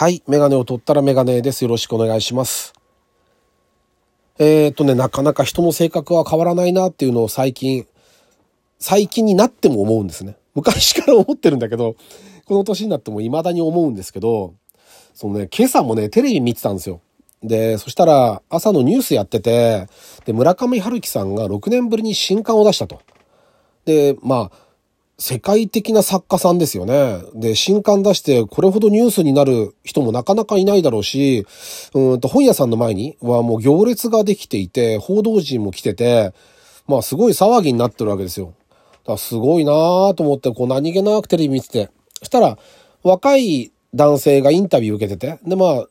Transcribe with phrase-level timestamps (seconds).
[0.00, 0.22] はい。
[0.26, 1.62] メガネを取ったらメガネです。
[1.62, 2.72] よろしくお願いします。
[4.38, 7.86] えー、っとね、なかなか人の性格は変わらないなっていうのを最近、
[8.78, 10.38] 最近になっても思うんですね。
[10.54, 11.96] 昔から思ってるんだけど、
[12.46, 14.54] この年になっても未だに思うんですけど、
[15.12, 17.02] そのね、今朝もね、テレビ見てたんですよ。
[17.42, 19.86] で、そしたら朝のニュースやってて、
[20.24, 23.02] で、村上春樹さんが6年ぶりに新刊を出したと。
[23.84, 24.69] で、まあ、
[25.20, 27.22] 世界的な作家さんですよね。
[27.34, 31.46] で、新刊出してこれほどニュースになる人もなかなかいないだろうし、
[31.92, 36.32] うんと本屋さんの前にはもう行列ができていて、報道陣も来てて、
[36.88, 38.54] まあすごい騒ぎになってるわけですよ。
[39.04, 41.90] だからすごいなぁと思って、こう何気なくテレビ見てて。
[42.20, 42.58] そしたら、
[43.02, 45.86] 若い男性がインタビュー受けてて、でまあ、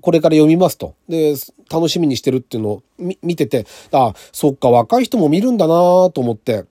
[0.00, 0.94] これから読みますと。
[1.08, 1.34] で、
[1.70, 2.82] 楽しみにしてるっていうのを
[3.22, 6.64] 見てて、あ、そっか、若い人も見るんだなぁと思って、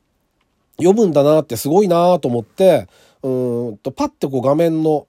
[0.80, 2.88] 読むんだなってすごいなと思って、
[3.24, 3.30] う
[3.74, 5.08] んと、パッてこう画面の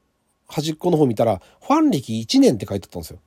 [0.48, 3.18] 端っこの方見たら、ファン歴1年って書いてあったんですよ。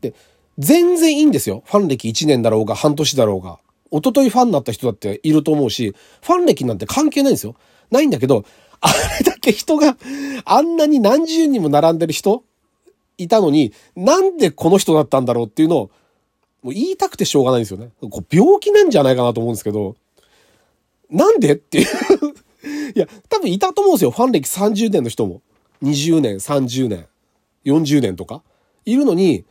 [0.00, 0.14] で、
[0.58, 1.62] 全然いいんですよ。
[1.66, 3.58] ファン歴1年だろうが、半年だろうが。
[3.90, 7.56] 一昨日ファンになった人だっていると思うし、ファン歴なんて関係ないんですよ。
[7.90, 8.44] ないんだけど、
[8.80, 9.96] あれだけ人が、
[10.44, 12.44] あんなに何十人も並んでる人
[13.18, 15.90] いたのに、なんでこの人だったんだろうっていうのを、
[16.62, 17.90] もう言いたくてしょうがないんですよね。
[18.00, 19.96] こう病気なんじゃないかなと思うんですけど、
[21.12, 21.86] なんでっていう
[22.96, 24.10] いや、多分いたと思うんですよ。
[24.10, 25.42] ファン歴30年の人も。
[25.82, 27.06] 20年、30年、
[27.64, 28.42] 40年とか。
[28.84, 29.44] いるのに、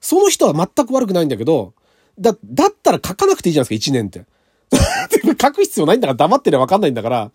[0.00, 1.74] その人は全く悪くないんだけど、
[2.18, 4.24] だ、だったら書かなくていいじゃないですか、1年って。
[5.40, 7.30] 書く必要ないんだから黙ってりゃわかんないんだから、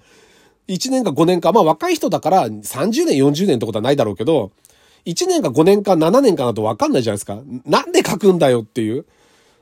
[0.67, 4.51] 1年か5年か、まあ若い人だから30年、40年ってことはないだろうけど、
[5.05, 7.41] 1年か5年か7年かなとわかんないじゃないですか。
[7.65, 9.05] なんで書くんだよっていう。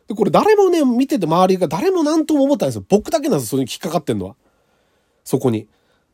[0.08, 2.86] で、これ誰もね、見てて周りが誰も何とも思ったんですよ。
[2.90, 4.36] 僕だけなんですよ、それに引っかかってんのは。
[5.24, 5.68] そこに。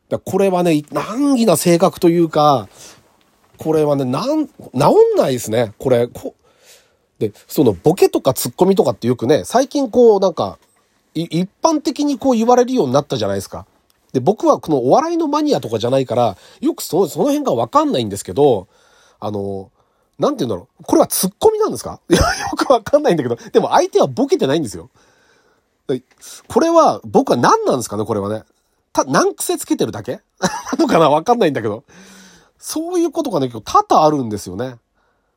[0.09, 2.69] だこれはね、難儀な性格というか、
[3.58, 5.73] これはね、なん、治んないですね。
[5.77, 6.35] これ、こ
[7.19, 10.59] で、そのボケとかツッコミとかってよくね、最近こうなんか、
[11.14, 13.65] 一般的にこう言われるようになったじゃないですか。
[14.14, 18.67] で、僕はこのお笑いのマニアとかじゃないから、よくそその辺がわかんないんですけど、
[19.19, 19.71] あの、
[20.20, 20.83] なんて言うんだろう。
[20.83, 22.00] これはツッコミなんですか？
[22.10, 22.26] いや、よ
[22.58, 24.89] くわかんないんだけど、でも相手はボケてないんですよ。
[26.48, 28.04] これは、僕は何なんですかね？
[28.05, 28.44] これはね。
[28.92, 30.20] た、難癖つけてるだけ？
[30.42, 31.83] なのかなわかんないんだけど。
[32.60, 34.78] そういうことがね、今日多々あるんですよね。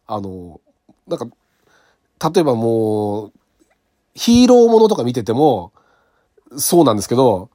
[0.06, 0.60] あの、
[1.06, 1.26] なんか、
[2.32, 3.32] 例えばもう、
[4.14, 5.72] ヒーローものとか見てても、
[6.56, 7.48] そうなんですけど、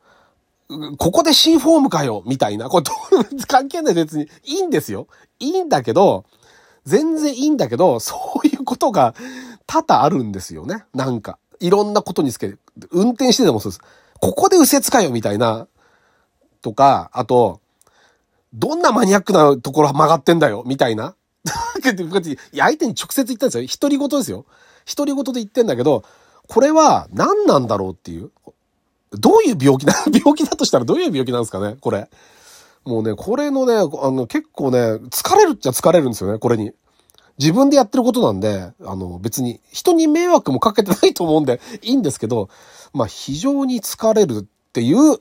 [0.97, 2.69] ここで新フォームかよみたいな。
[2.69, 2.85] これ、
[3.47, 4.29] 関係ない別に。
[4.45, 5.07] いいんですよ。
[5.39, 6.23] いいんだけど、
[6.85, 9.15] 全然いいんだけど、そういうことが
[9.65, 10.85] 多々あるんですよね。
[10.93, 11.37] なんか。
[11.59, 12.57] いろんなことにつけて。
[12.91, 13.81] 運転しててもそうです。
[14.19, 15.67] ここで右折かよみたいな。
[16.61, 17.61] とか、あと、
[18.53, 21.15] どんなマニアックなところ曲がってんだよみたいな。
[22.53, 23.67] いや、相手に直接言ったんですよ。
[23.79, 24.45] 独り言ですよ。
[24.95, 26.03] 独り言で言ってんだけど、
[26.47, 28.31] これは何なんだろうっていう。
[29.11, 32.09] どういう病気な、 病気だとしたらどういう病気なんですかねこれ。
[32.85, 34.77] もうね、これのね、あの、結構ね、
[35.09, 36.71] 疲れるっちゃ疲れるんですよね、これに。
[37.37, 42.49] 自分でやってることなんで、あの、別に人に迷惑もかけてないと思うんでいいんですけど、
[42.93, 45.19] まあ、非常に疲れるっていう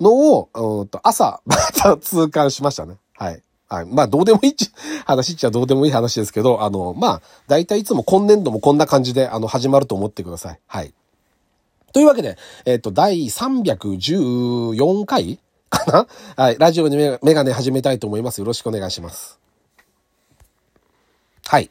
[0.00, 2.96] のを、うんと朝、また痛感しましたね。
[3.14, 3.42] はい。
[3.68, 3.86] はい。
[3.86, 4.56] まあ、どうでもいい
[5.04, 10.60] 話っちゃどうでもいい話ですけど、あの、まあ、だいたいいつも今年度もこんな感じで、あの、始まると思ってください。
[10.66, 10.94] はい。
[11.92, 15.38] というわけで、えっ、と、第314回
[15.70, 16.06] か
[16.36, 16.44] な？
[16.44, 16.58] はい。
[16.58, 18.38] ラジオにメガネ始めたいと思います。
[18.38, 19.38] よろしくお願いします。
[21.46, 21.70] はい。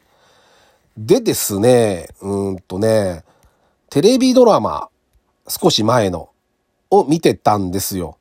[0.96, 3.24] でですね、うんとね、
[3.90, 4.88] テレビドラマ、
[5.48, 6.30] 少し前の、
[6.90, 8.16] を見てたんですよ。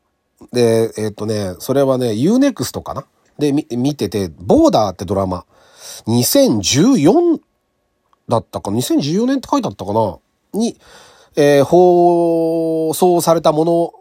[0.52, 3.06] で、えっ、とね、それはね、Unext かな？
[3.38, 5.46] で、見てて、ボーダーってドラマ、
[6.08, 7.40] 2014
[8.28, 10.18] だったか ?2014 年って書いてあったかな？
[10.54, 10.78] に、
[11.36, 13.94] えー、放送されたもの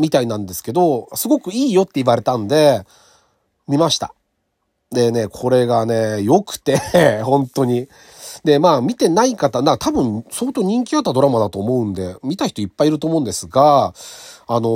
[0.00, 2.84] みたいなんですけど、すごくいいよって言われたんで、
[3.68, 4.14] 見ました。
[4.92, 6.78] でね、これがね、良くて、
[7.22, 7.88] 本当に。
[8.42, 13.94] で、まあ見てない方、な、多分相当人気あったドラマだと思うんで、見た人いっぱいいると思うんですが、
[14.48, 14.68] あの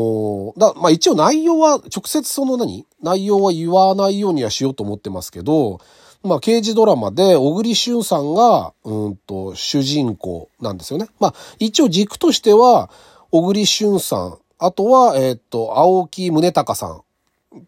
[0.56, 2.87] ー、だ、まあ一応内容は、直接その何？
[3.03, 5.81] 内容は言わないようにはしようと思ってますけど、
[6.23, 11.09] まあ刑事ドラマで、小栗旬さんが、うんと、主人公なんですよね。
[11.19, 12.88] まあ一応軸としては、
[13.32, 17.02] 小栗旬さん、あとは、えっ、と、青木宗隆さん、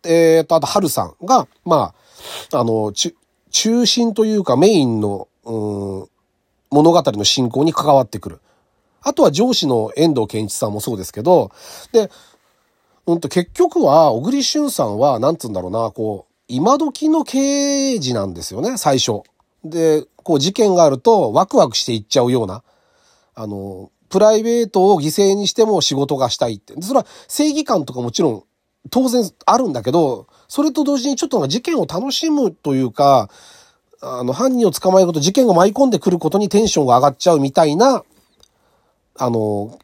[0.04, 1.94] えっ、と、あと、春さんが、ま
[2.50, 2.92] あ、あの、
[3.50, 6.08] 中心というかメインの、うん、
[6.70, 8.40] 物語の進行に関わってくる。
[9.02, 11.52] あとは上司の遠藤健一さんもそうですけど、
[11.92, 12.10] で、
[13.06, 19.22] うんと結局は、小栗旬さんは、なんつうんだろうな、こう今時の刑事なんですよね、最初。
[19.64, 22.62] で、こう事件があるとワクワクしていっちゃうような、
[23.34, 26.72] あの、プライベートを犠牲にしても仕事がしたいって。
[26.80, 28.44] それは正義感とかもちろん
[28.88, 33.28] 当然あるんだけど、それと同時にちょっと事件を楽しむというか、
[34.00, 38.04] あの、犯人を捕まえること、事件が舞い込んでくることにテンションが上がっちゃうみたいな、
[39.18, 39.78] あの、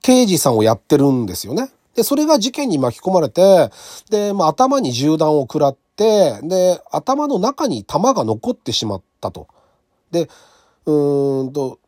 [0.00, 1.70] 刑事さんをやってるんですよね。
[1.94, 3.70] で、それが事件に巻き込まれて、
[4.08, 9.48] で、まあ、頭に銃弾を食らって、で、頭の中に弾が残ってしまったと。
[10.12, 10.30] で、
[10.86, 11.79] うーんと、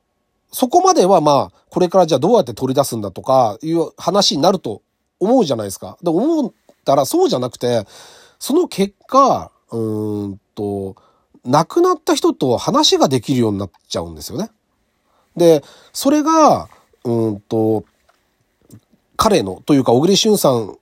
[0.52, 4.82] そこまではまあ、これからじゃあどうやって取り出すんだとかいう話になると
[5.18, 5.96] 思うじゃないですか。
[6.02, 6.52] で、思っ
[6.84, 7.86] たらそうじゃなくて、
[8.38, 10.96] その結果、うーんと、
[11.44, 14.50] 亡くなった人と話ができるようになっちゃうんですよね。
[15.36, 16.68] で、それが、
[17.04, 17.84] うんと、
[19.16, 20.76] 彼の、というか、小栗旬さん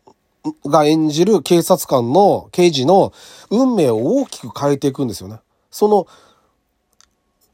[0.67, 3.13] が演じる警察官の、刑事の
[3.51, 5.41] 運命を大きく変えていくんですよね。
[5.71, 6.07] その、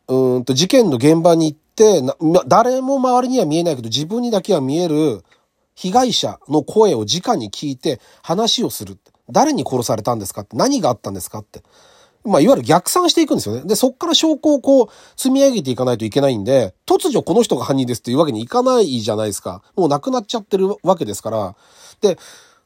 [0.08, 2.02] うんと、事件の現場に行って、
[2.46, 5.22] 誰も周りには見えないけど、自分にだけは見える
[5.74, 8.98] 被害者の声を直に聞いて話をする。
[9.30, 11.62] 誰に殺されたんですかって何があったんですかって。
[12.24, 13.62] まあ、いわゆる逆算していくんですよね。
[13.64, 19.62] で、そっから証拠をこう、積み上げていかないといけないんで、突如この人が犯人ですっていうわけにいかないじゃないですか。
[19.76, 21.56] もう亡くなっちゃってるわけですから。
[22.00, 22.18] で、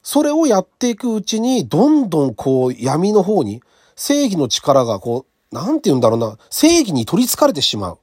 [0.03, 3.63] それをやっていくうちに、どんどんこう、闇の方に、
[3.97, 7.99] 正義の力がこう、なんて言うんだろうな、正義に取り憑かれてしまう。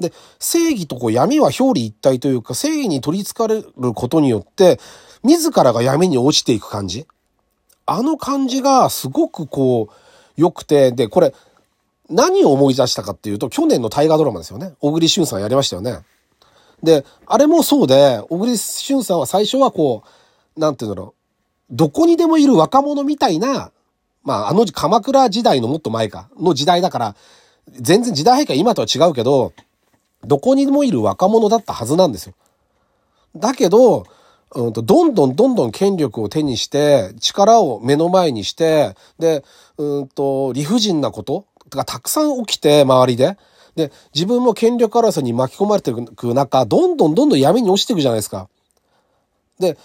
[0.00, 4.78] で、正義とこう闇は表裏一体というか、正義に取り憑かれることによって、
[5.22, 7.06] 自らが闇に落ちていく感じ。
[7.86, 9.94] あの感じがすごくこう、
[10.36, 11.34] 良くて、で、これ、
[12.10, 14.74] 何を思い出したかっていうと、去年の大河ドラマですよね。
[14.80, 16.00] 小栗旬さんやりましたよね。
[16.82, 20.02] で、あれもそうで、小栗旬さんは最初はこ
[20.56, 21.14] う、なんていうんだろ
[21.70, 23.72] う、どこにでもいる若者みたいな、
[24.22, 27.16] まあ、あの鎌倉時代のもっと前か、の時代だから、
[27.72, 29.52] 全然時代背景今とは違うけど、
[30.26, 32.34] どこにもいる若者だったはずなんですよ。
[33.36, 34.04] だけど、
[34.54, 39.44] うんと、どんどんどんどん権力を手にして、力を目の前にして、で、
[39.76, 43.36] うんと、理不尽なことがたくさん起きて、周りで。
[43.74, 48.48] で、自分も権力争いに巻き込まれていく中、どんどんどんどん闇に落ちていくじゃないですか。
[49.58, 49.76] で、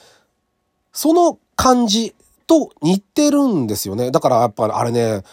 [0.94, 2.16] その感じ
[2.48, 4.12] と似てるんですよね。
[4.12, 5.24] だからやっぱあれね、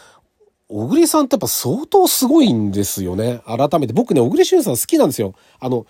[0.68, 3.40] 小栗さんってやっぱ相当すごいんですよね。
[3.46, 3.92] 改めて。
[3.92, 5.34] 僕ね、小栗旬さん好きなんですよ。
[5.60, 5.86] あの、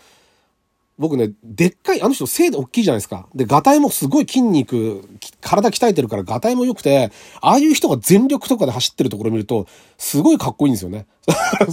[0.98, 3.28] 僕ね、でっかい、あの人背大きいじゃないですか。
[3.34, 5.08] で、ガタイもすごい筋肉、
[5.40, 9.66] 体鍛えてるからガタイも良くて、ああいう人が全力とかで走ってるところ見ると、
[9.96, 11.06] すごいかっこいいんですよね。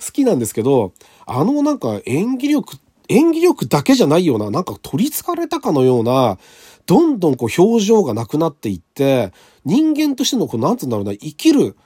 [0.00, 0.92] 好きなんですけど、
[1.26, 2.76] あのなんか演技力、
[3.08, 6.38] 演技力だけじゃないような、なんか取り憑かれたかのような、
[6.86, 9.32] どんどんこう表情がなくなっていって、
[9.66, 11.76] 人間としてのこう、なんつうんだろうな、生きる、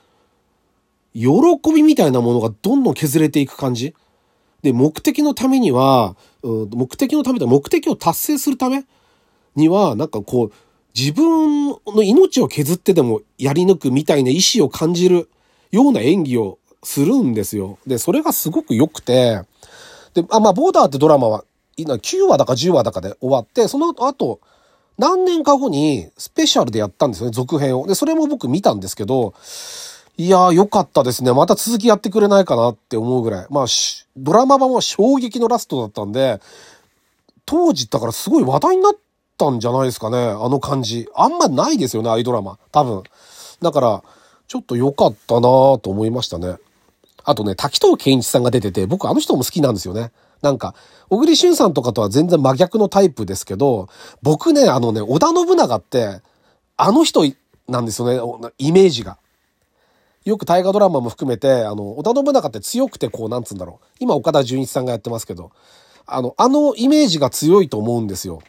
[1.15, 1.27] 喜
[1.73, 3.95] びみたいなものがどんどん削れていく感じ？
[4.61, 8.83] で、目的のためには、目的のためで目的を達成するため
[9.55, 10.51] には、なんかこう、
[10.97, 15.29] 自分の命を削ってでもやり抜くみたいな意志を感じる
[15.71, 17.79] ような演技をするんですよ。
[17.85, 19.41] で、それがすごく良くて、
[20.13, 21.43] で、あ、まあ、ボーダーってドラマは、
[21.77, 24.39] 9話だか10話だかで終わって、その後、
[24.97, 27.85] 何年か後にスペシャルでやったんですよね、続編を。
[27.85, 29.33] で、それも僕見たんですけど、
[30.17, 31.33] いやー、良かったですね。
[31.33, 33.47] また続きやってくれないかなって思うぐらい。
[33.49, 33.65] まあ、
[34.15, 36.39] ドラマ版は衝撃のラストだったんで、
[37.45, 38.93] 当時だからすごい話題になっ
[39.37, 40.17] たんじゃないですかね。
[40.17, 41.09] あの感じ。
[41.15, 42.57] あんまないですよね、ああいうドラマ。
[42.71, 43.03] 多分。
[43.61, 44.03] だから、
[44.47, 46.55] ちょっと良かったなと思いましたね。
[47.25, 50.11] あとね、滝藤健一さんが出てて、僕あの人も好きなんですよね。
[50.41, 50.75] なんか、
[51.09, 53.89] 小栗旬さんとかとは全然真逆のタイプですけど、
[54.21, 56.21] 僕ね、あのね、織田信長って、
[56.77, 57.25] あの人
[57.67, 59.17] なんですよね、イメージが。
[60.25, 63.85] よく大河ドラマも含めて、あの、織田信長って強くてこう、なんつうんだろう。
[63.99, 65.51] 今岡田純一さんがやってますけど、
[66.07, 68.41] あの、あのイメージが強いと思うんですよ。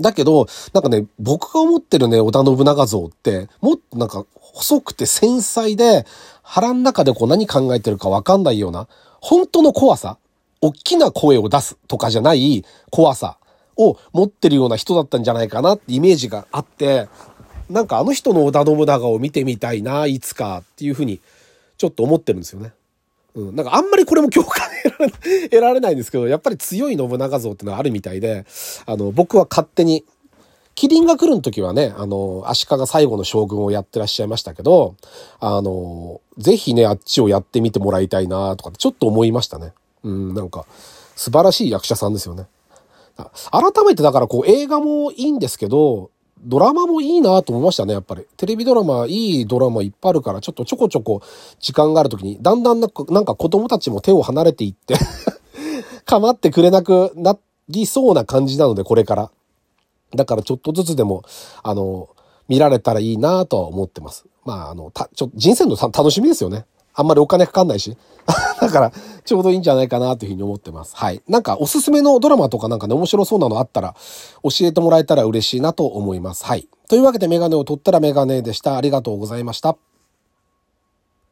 [0.00, 6.06] だけど、なんかね、僕が思ってるね、織田信長像って、もっとなんか、細くて繊細で、
[6.42, 8.88] 腹の中でこう何考えてるかわかんないような、
[9.20, 10.18] 本当の怖さ、
[10.60, 13.38] 大きな声を出すとかじゃない怖さ
[13.76, 17.08] を持ってるような人だったんじゃないかなってイメージがあって、
[17.70, 21.20] なんかあの人の織田信長を見てみたいな、いつかっていうふうに、
[21.78, 22.72] ちょっと思ってるんですよね。
[23.34, 23.56] うん。
[23.56, 24.68] なんかあんまりこれも共感
[25.50, 28.46] 得られ ないんですけど、やっぱり強い信長像っていうのはあるみたいで、
[28.86, 30.04] あの、僕は勝手に、
[30.74, 34.94] キリンが来るの時はね、あの、足利最後の将軍をやってらっしゃいましたけど、
[35.40, 39.72] あの、ぜひね、あっちをやってみてもらいたいなとかちょっと思いましたね。
[40.04, 40.66] うん、なんか、
[41.14, 42.46] 素晴らしい役者さんですよね。
[43.50, 48.26] 改めてだからこう映画もいいんですけど、ドラマもいいなと思いましたね、やっぱり。
[48.36, 51.22] テレビドラマ、いいドラマいっぱいあるから、ちょっとちょこちょこ
[51.60, 54.96] 時間があるときに、だんだんなんかなんか子供たちも手を離れていって
[56.04, 57.36] 構ってくれなくな
[57.68, 59.30] りそうな感じなので、これから。
[60.14, 61.24] だからちょっとずつでも、
[61.62, 62.08] あの、
[62.48, 64.26] 見られたらいいなとは思ってます。
[64.44, 66.64] まあ、あの、た、ちょっと、人生の楽しみですよね。
[66.96, 67.96] あんまりお金かかんないし。
[68.60, 68.92] だから、
[69.24, 70.96] ちょうどいいんじゃないかなというふうに思ってます。
[70.96, 71.22] はい。
[71.28, 73.94] なんか、おすすめのドラマとかなんかね、面白そうなのあったら、
[74.42, 76.44] 教えてもらえたら嬉しいなと思います。
[76.44, 76.68] はい。
[76.88, 78.76] というわけで、メガネを取ったらメガネでした。
[78.76, 79.76] ありがとうございました。